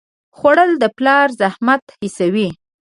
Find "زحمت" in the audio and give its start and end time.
1.41-1.83